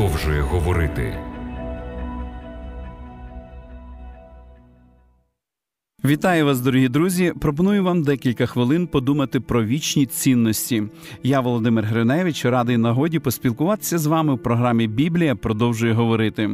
[0.00, 1.29] продовжує говорити.
[6.10, 7.32] Вітаю вас, дорогі друзі.
[7.40, 10.82] Пропоную вам декілька хвилин подумати про вічні цінності.
[11.22, 16.50] Я, Володимир Гриневич, радий нагоді поспілкуватися з вами в програмі Біблія продовжує говорити.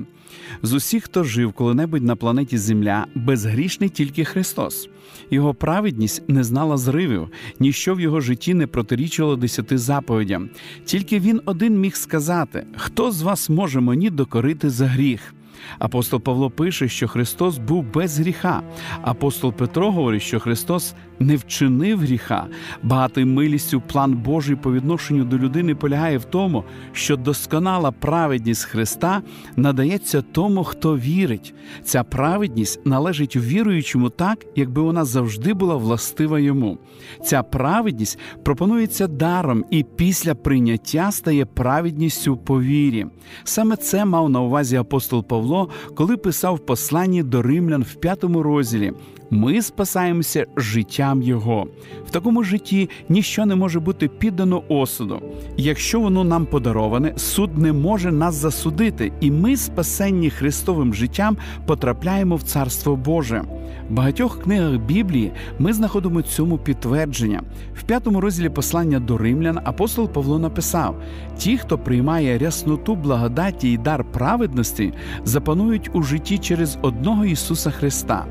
[0.62, 4.88] З усіх, хто жив коли-небудь на планеті Земля, безгрішний тільки Христос.
[5.30, 7.28] Його праведність не знала зривів,
[7.60, 10.50] ніщо в його житті не протирічило десяти заповідям.
[10.84, 15.34] Тільки він один міг сказати: хто з вас може мені докорити за гріх?
[15.78, 18.62] Апостол Павло пише, що Христос був без гріха.
[19.02, 22.46] Апостол Петро говорить, що Христос не вчинив гріха.
[22.82, 29.22] Багатий милістю план Божий по відношенню до людини полягає в тому, що досконала праведність Христа
[29.56, 31.54] надається тому, хто вірить.
[31.84, 36.78] Ця праведність належить віруючому так, якби вона завжди була властива йому.
[37.24, 43.06] Ця праведність пропонується даром і після прийняття стає праведністю по вірі.
[43.44, 45.45] Саме це мав на увазі апостол Павло,
[45.94, 48.92] коли писав в посланні до римлян в п'ятому розділі.
[49.30, 51.66] Ми спасаємося життям Його.
[52.06, 55.20] В такому житті ніщо не може бути піддано осуду.
[55.56, 61.36] Якщо воно нам подароване, суд не може нас засудити, і ми, спасенні Христовим життям,
[61.66, 63.44] потрапляємо в Царство Боже.
[63.90, 67.42] В багатьох книгах Біблії ми знаходимо цьому підтвердження.
[67.74, 71.02] В п'ятому розділі послання до римлян апостол Павло написав:
[71.38, 74.92] ті, хто приймає рясноту благодаті і дар праведності,
[75.36, 78.24] запанують у житті через одного Ісуса Христа.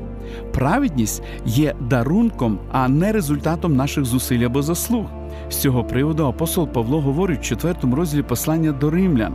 [0.52, 5.04] Праведність є дарунком, а не результатом наших зусиль або заслуг.
[5.50, 9.34] З цього приводу апостол Павло говорить в четвертому розділі послання до римлян.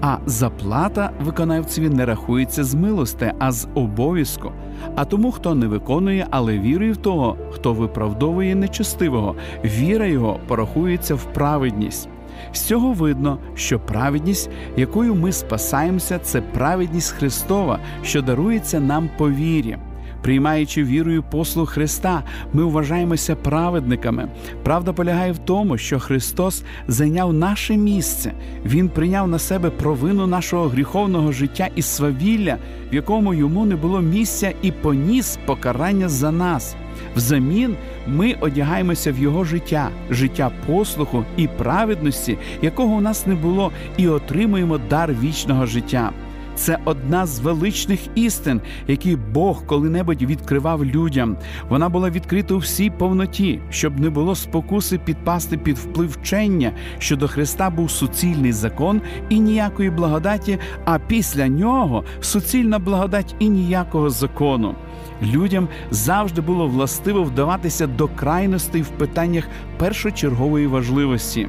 [0.00, 4.52] А заплата виконавцеві не рахується з милости, а з обов'язку.
[4.96, 11.14] А тому, хто не виконує, але вірує в того, хто виправдовує нечестивого, віра його порахується
[11.14, 12.08] в праведність.
[12.52, 19.30] З цього видно, що праведність, якою ми спасаємося, це праведність Христова, що дарується нам по
[19.30, 19.76] вірі.
[20.22, 24.28] Приймаючи вірою послуг Христа, ми вважаємося праведниками.
[24.62, 28.32] Правда полягає в тому, що Христос зайняв наше місце,
[28.64, 32.56] Він прийняв на себе провину нашого гріховного життя і свавілля,
[32.92, 36.76] в якому йому не було місця, і поніс покарання за нас.
[37.16, 43.72] Взамін ми одягаємося в його життя, життя послуху і праведності, якого у нас не було,
[43.96, 46.12] і отримуємо дар вічного життя.
[46.60, 51.36] Це одна з величних істин, які Бог коли-небудь відкривав людям.
[51.68, 57.16] Вона була відкрита у всій повноті, щоб не було спокуси підпасти під вплив вчення, що
[57.16, 64.10] до Христа був суцільний закон і ніякої благодаті, а після нього суцільна благодать і ніякого
[64.10, 64.74] закону.
[65.22, 69.48] Людям завжди було властиво вдаватися до крайностей в питаннях
[69.78, 71.48] першочергової важливості.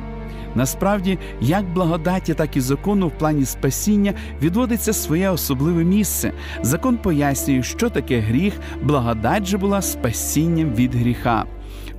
[0.55, 6.33] Насправді, як благодаті, так і закону в плані спасіння відводиться своє особливе місце.
[6.61, 8.53] Закон пояснює, що таке гріх,
[8.83, 11.45] благодать же була спасінням від гріха.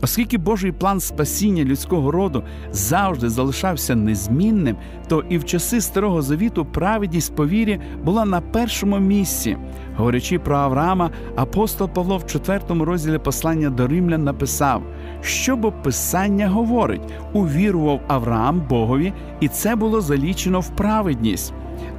[0.02, 2.42] Оскільки Божий план спасіння людського роду
[2.72, 4.76] завжди залишався незмінним,
[5.08, 9.56] то і в часи Старого Завіту праведність по вірі була на першому місці.
[9.96, 14.82] Говорячи про Авраама, апостол Павло в 4 розділі послання до римлян написав,
[15.20, 17.02] що бо Писання говорить:
[17.32, 21.52] увірував Авраам Богові, і це було залічено в праведність.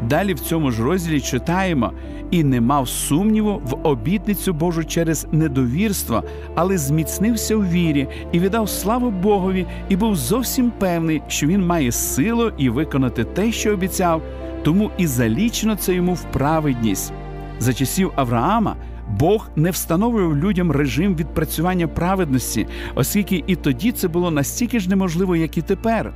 [0.09, 1.91] Далі в цьому ж розділі читаємо
[2.31, 6.23] і не мав сумніву в обітницю Божу через недовірство,
[6.55, 11.91] але зміцнився в вірі і віддав славу Богові, і був зовсім певний, що він має
[11.91, 14.21] силу і виконати те, що обіцяв,
[14.63, 17.13] тому і залічено це йому в праведність.
[17.59, 18.75] За часів Авраама.
[19.09, 25.35] Бог не встановлював людям режим відпрацювання праведності, оскільки і тоді це було настільки ж неможливо,
[25.35, 26.13] як і тепер.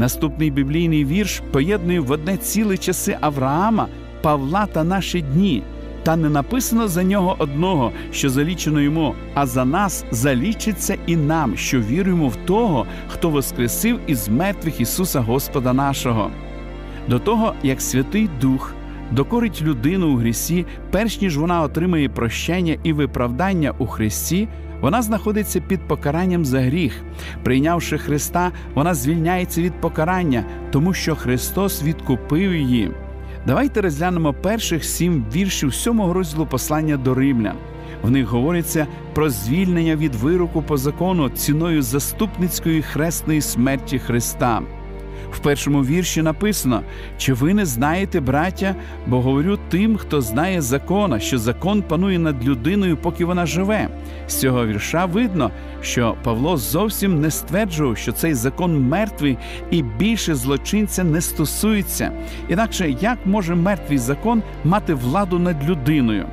[0.00, 3.86] Наступний біблійний вірш поєднує в одне ціле часи Авраама,
[4.22, 5.62] Павла та наші дні.
[6.02, 11.56] Та не написано за нього одного, що залічено йому, а за нас залічиться і нам,
[11.56, 16.30] що віруємо в того, хто воскресив із мертвих Ісуса Господа нашого.
[17.08, 18.74] До того, як Святий Дух
[19.10, 24.48] докорить людину у грісі, перш ніж вона отримає прощення і виправдання у Христі,
[24.80, 27.02] вона знаходиться під покаранням за гріх.
[27.42, 32.90] Прийнявши Христа, вона звільняється від покарання, тому що Христос відкупив її.
[33.46, 37.56] Давайте розглянемо перших сім віршів сьомого розділу послання до римлян.
[38.02, 44.62] В них говориться про звільнення від вироку по закону ціною заступницької хресної смерті Христа.
[45.32, 46.82] В першому вірші написано:
[47.18, 48.74] чи ви не знаєте, браття,
[49.06, 53.88] бо говорю тим, хто знає закона, що закон панує над людиною, поки вона живе.
[54.28, 55.50] З цього вірша видно,
[55.82, 59.38] що Павло зовсім не стверджував, що цей закон мертвий
[59.70, 62.12] і більше злочинця не стосується.
[62.48, 66.26] Інакше як може мертвий закон мати владу над людиною?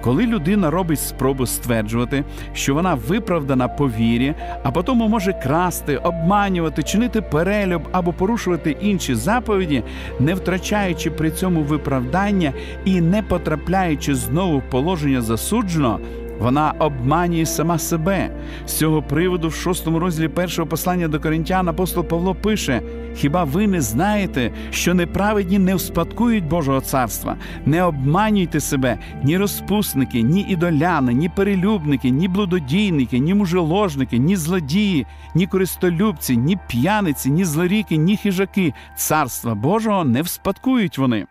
[0.00, 6.82] Коли людина робить спробу стверджувати, що вона виправдана по вірі, а потім може красти, обманювати,
[6.82, 8.41] чинити перелюб або порушувати
[8.80, 9.82] інші заповіді,
[10.20, 12.52] не втрачаючи при цьому виправдання
[12.84, 16.00] і не потрапляючи знову в положення засудженого,
[16.42, 18.30] вона обманює сама себе.
[18.66, 22.82] З цього приводу, в шостому розділі першого послання до коринтян апостол Павло пише:
[23.14, 27.36] Хіба ви не знаєте, що неправедні не вспадкують Божого царства?
[27.66, 35.06] Не обманюйте себе, ні розпусники, ні ідоляни, ні перелюбники, ні блудодійники, ні мужеложники, ні злодії,
[35.34, 38.74] ні користолюбці, ні п'яниці, ні злоріки, ні хижаки.
[38.96, 41.26] Царства Божого не вспадкують вони.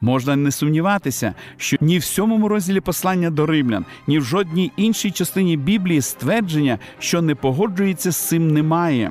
[0.00, 5.10] Можна не сумніватися, що ні в сьомому розділі послання до римлян, ні в жодній іншій
[5.10, 9.10] частині Біблії ствердження, що не погоджується з цим, немає.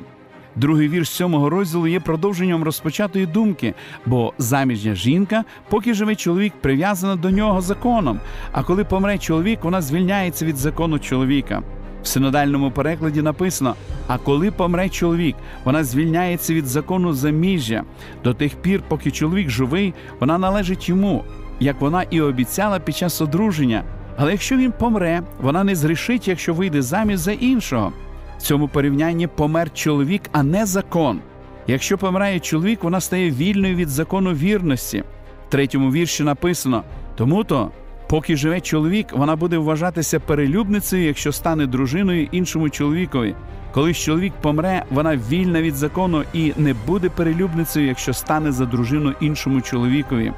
[0.55, 3.73] Другий вірш сьомого розділу є продовженням розпочатої думки,
[4.05, 8.19] бо заміжня жінка, поки живе чоловік, прив'язана до нього законом.
[8.51, 11.63] А коли помре чоловік, вона звільняється від закону чоловіка.
[12.05, 13.75] В синодальному перекладі написано:
[14.07, 17.83] а коли помре чоловік, вона звільняється від закону заміжжя
[18.23, 21.23] до тих пір, поки чоловік живий, вона належить йому,
[21.59, 23.83] як вона і обіцяла під час одруження.
[24.17, 27.93] Але якщо він помре, вона не зрішить, якщо вийде заміж за іншого.
[28.37, 31.19] В цьому порівнянні помер чоловік, а не закон.
[31.67, 35.03] Якщо помирає чоловік, вона стає вільною від закону вірності.
[35.47, 36.83] В третьому вірші написано:
[37.15, 37.71] тому то
[38.07, 43.35] Поки живе чоловік, вона буде вважатися перелюбницею, якщо стане дружиною іншому чоловікові.
[43.71, 48.65] Коли ж чоловік помре, вона вільна від закону і не буде перелюбницею, якщо стане за
[48.65, 50.33] дружину іншому чоловікові.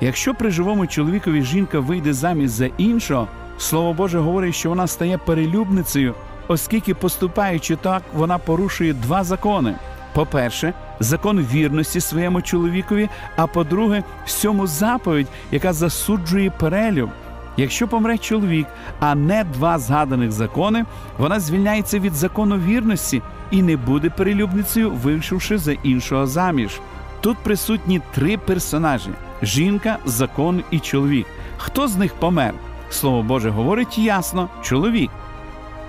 [0.00, 3.28] Якщо при живому чоловікові жінка вийде замість за іншого,
[3.58, 6.14] слово Боже говорить, що вона стає перелюбницею,
[6.48, 9.74] оскільки, поступаючи так, вона порушує два закони.
[10.14, 17.10] По-перше, закон вірності своєму чоловікові, а по-друге, сьому заповідь, яка засуджує перелюб.
[17.56, 18.66] Якщо помре чоловік,
[19.00, 20.84] а не два згаданих закони,
[21.18, 26.80] вона звільняється від закону вірності і не буде перелюбницею, вийшовши за іншого заміж.
[27.20, 29.10] Тут присутні три персонажі:
[29.42, 31.26] жінка, закон і чоловік.
[31.56, 32.54] Хто з них помер?
[32.90, 35.10] Слово Боже говорить ясно: чоловік.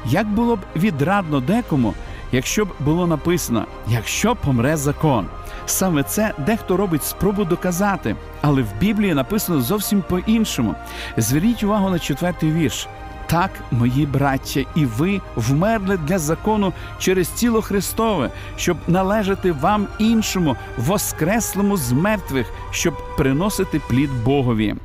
[0.05, 1.93] Як було б відрадно декому,
[2.31, 5.25] якщо б було написано, якщо помре закон.
[5.65, 10.75] Саме це дехто робить спробу доказати, але в Біблії написано зовсім по-іншому.
[11.17, 12.87] Зверніть увагу на четвертий вірш.
[13.27, 20.55] Так, мої браття, і ви вмерли для закону через тіло Христове, щоб належати вам іншому,
[20.77, 24.75] воскреслому з мертвих, щоб приносити плід Богові.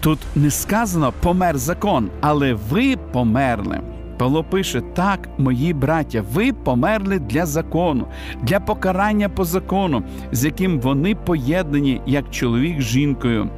[0.00, 3.80] Тут не сказано помер закон, але ви померли.
[4.18, 8.06] Павло пише: так, мої браття, ви померли для закону,
[8.42, 10.02] для покарання по закону,
[10.32, 13.50] з яким вони поєднані як чоловік з жінкою.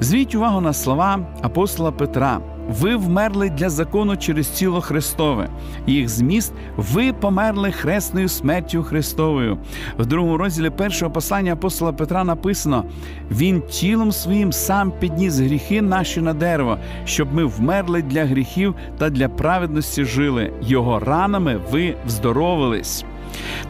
[0.00, 2.40] Звіть увагу на слова апостола Петра.
[2.70, 5.48] Ви вмерли для закону через тіло Христове.
[5.86, 9.58] Їх зміст ви померли хресною смертю Христовою.
[9.98, 12.84] В другому розділі першого послання апостола Петра написано:
[13.30, 19.10] Він тілом своїм сам підніс гріхи наші на дерево, щоб ми вмерли для гріхів та
[19.10, 20.52] для праведності жили.
[20.62, 23.04] Його ранами ви вздоровились.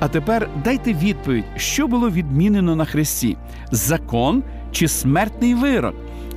[0.01, 3.37] А тепер дайте відповідь, що було відмінено на Христі:
[3.71, 5.95] закон чи смертний вирок.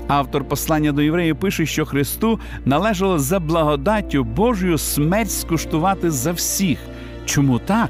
[0.08, 6.80] Автор послання до євреїв пише, що Христу належало за благодаттю Божою смерть скуштувати за всіх.
[7.26, 7.90] Чому так?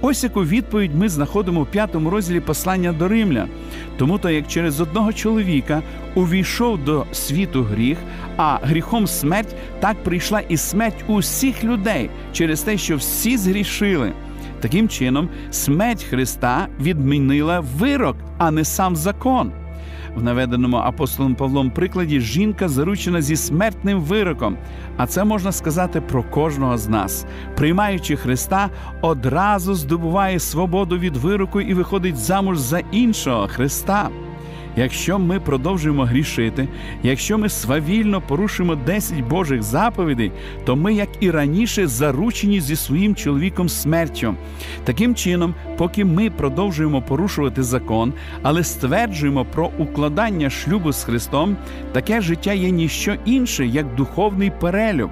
[0.00, 3.48] Ось яку відповідь ми знаходимо в п'ятому розділі послання до римлян.
[3.98, 5.82] Тому то, як через одного чоловіка
[6.14, 7.98] увійшов до світу гріх,
[8.36, 14.12] а гріхом смерть, так прийшла і смерть усіх людей через те, що всі згрішили.
[14.60, 19.52] Таким чином, смерть Христа відмінила вирок, а не сам закон.
[20.16, 24.56] В наведеному апостолом Павлом прикладі жінка заручена зі смертним вироком,
[24.96, 27.26] а це можна сказати про кожного з нас.
[27.56, 34.10] Приймаючи Христа, одразу здобуває свободу від вироку і виходить замуж за іншого Христа.
[34.76, 36.68] Якщо ми продовжуємо грішити,
[37.02, 40.32] якщо ми свавільно порушимо 10 Божих заповідей,
[40.64, 44.34] то ми, як і раніше, заручені зі своїм чоловіком смертю.
[44.84, 48.12] Таким чином, поки ми продовжуємо порушувати закон,
[48.42, 51.56] але стверджуємо про укладання шлюбу з Христом,
[51.92, 55.10] таке життя є ніщо інше, як духовний перелюб.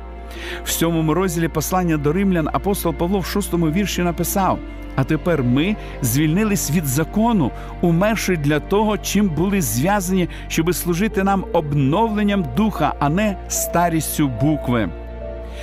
[0.64, 4.58] В сьомому розділі послання до римлян апостол Павло в шостому вірші написав:
[4.96, 11.44] А тепер ми звільнились від закону, умерши для того, чим були зв'язані, щоби служити нам
[11.52, 14.90] обновленням духа, а не старістю букви.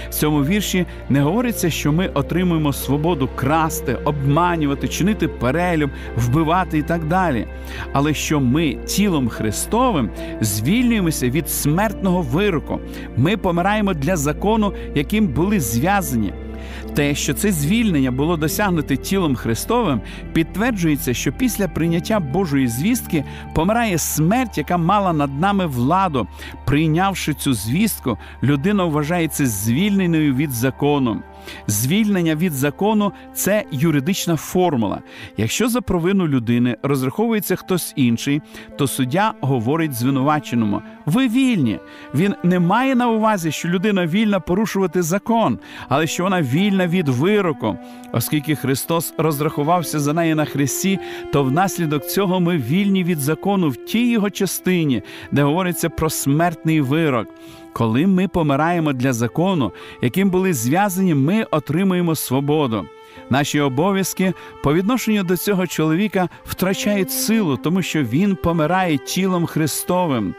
[0.09, 6.83] В цьому вірші не говориться, що ми отримуємо свободу красти, обманювати, чинити перелюб, вбивати і
[6.83, 7.47] так далі.
[7.93, 10.09] Але що ми тілом Христовим
[10.41, 12.79] звільнюємося від смертного вироку.
[13.17, 16.33] Ми помираємо для закону, яким були зв'язані.
[16.95, 20.01] Те, що це звільнення було досягнуте тілом Христовим,
[20.33, 26.27] підтверджується, що після прийняття Божої звістки помирає смерть, яка мала над нами владу.
[26.65, 31.21] Прийнявши цю звістку, людина вважається звільненою від закону.
[31.67, 35.01] Звільнення від закону це юридична формула.
[35.37, 38.41] Якщо за провину людини розраховується хтось інший,
[38.77, 41.79] то суддя говорить звинуваченому: ви вільні.
[42.15, 47.07] Він не має на увазі, що людина вільна порушувати закон, але що вона вільна від
[47.07, 47.77] вироку.
[48.11, 50.99] Оскільки Христос розрахувався за неї на хресті,
[51.33, 55.01] то внаслідок цього ми вільні від закону в тій його частині,
[55.31, 57.27] де говориться про смертний вирок.
[57.77, 62.85] Коли ми помираємо для закону, яким були зв'язані, ми отримуємо свободу.
[63.29, 70.35] Наші обов'язки по відношенню до цього чоловіка втрачають силу, тому що він помирає тілом Христовим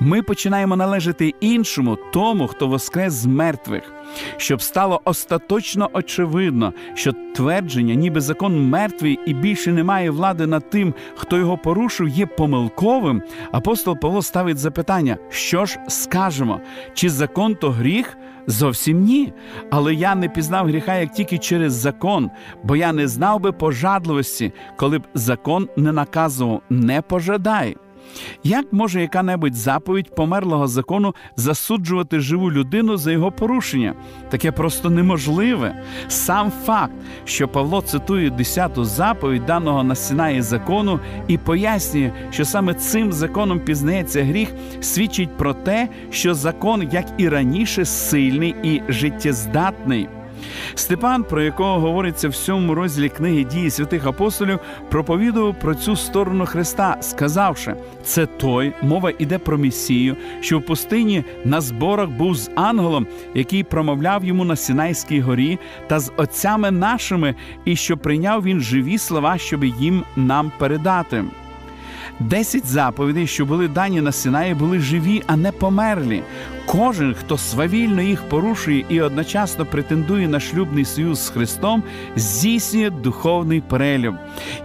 [0.00, 3.92] ми починаємо належати іншому, тому, хто воскрес з мертвих,
[4.36, 10.94] щоб стало остаточно очевидно, що твердження, ніби закон мертвий і більше немає влади над тим,
[11.16, 13.22] хто його порушив, є помилковим.
[13.52, 16.60] Апостол Павло ставить запитання: що ж скажемо?
[16.94, 18.16] Чи закон то гріх?
[18.46, 19.32] Зовсім ні.
[19.70, 22.30] Але я не пізнав гріха як тільки через закон,
[22.64, 27.76] бо я не знав би пожадливості, коли б закон не наказував не пожадай.
[28.44, 33.94] Як може яка-небудь заповідь померлого закону засуджувати живу людину за його порушення?
[34.30, 35.82] Таке просто неможливе.
[36.08, 36.92] Сам факт,
[37.24, 43.60] що Павло цитує 10-ту заповідь даного на Сінаї закону і пояснює, що саме цим законом
[43.60, 44.48] пізнається гріх,
[44.80, 50.08] свідчить про те, що закон, як і раніше, сильний і життєздатний.
[50.74, 54.58] Степан, про якого говориться в сьомому розділі книги дії святих апостолів,
[54.90, 61.24] проповідував про цю сторону Христа, сказавши, це той, мова іде про Месію, що в пустині
[61.44, 67.34] на зборах був з ангелом, який промовляв йому на Сінайській горі, та з отцями нашими,
[67.64, 71.24] і що прийняв він живі слова, щоб їм нам передати.
[72.20, 76.22] Десять заповідей, що були дані на Синаї, були живі, а не померлі.
[76.66, 81.82] Кожен, хто свавільно їх порушує і одночасно претендує на шлюбний союз з Христом,
[82.16, 84.14] здійснює духовний перелюб.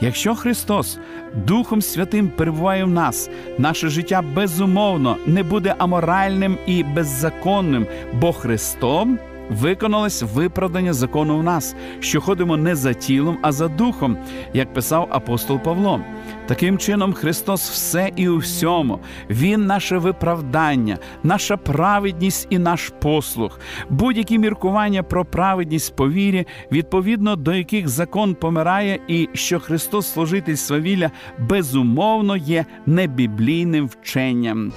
[0.02, 0.98] Якщо Христос
[1.34, 9.20] Духом Святим перебуває в нас, наше життя безумовно не буде аморальним і беззаконним, бо Христом
[9.50, 14.18] виконалось виправдання закону в нас, що ходимо не за тілом, а за духом,
[14.54, 16.02] як писав апостол Павло.
[16.48, 19.00] Таким чином, Христос все і у всьому,
[19.30, 23.60] Він наше виправдання, наша праведність і наш послух,
[23.90, 30.56] будь-які міркування про праведність по вірі, відповідно до яких закон помирає, і що Христос, служитель
[30.56, 34.74] свавілля, безумовно є небіблійним вченням.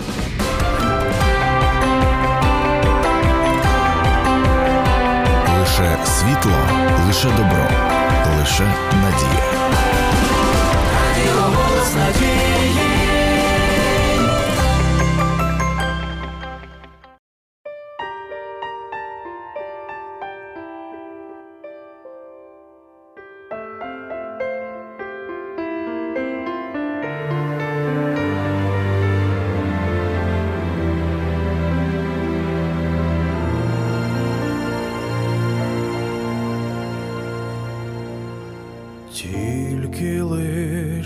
[5.61, 6.53] Лише світло,
[7.07, 7.69] лише добро,
[8.39, 9.59] лише надія.
[11.19, 12.48] Rádio Mocidade.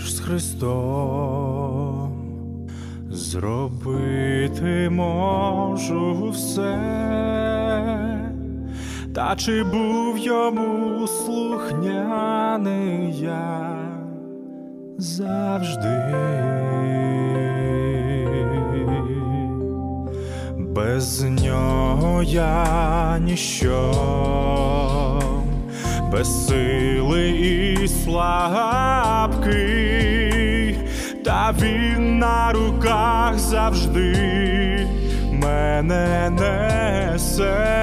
[0.03, 2.09] Лиш з Христом.
[3.09, 6.79] Зробити можу все,
[9.15, 11.99] та чи був йому слухняний
[13.19, 13.77] я?
[14.97, 16.15] Завжди,
[20.57, 23.93] без нього я ніщо
[26.13, 29.57] без сили і слабкий,
[31.25, 34.87] та він на руках завжди
[35.31, 37.82] мене несе.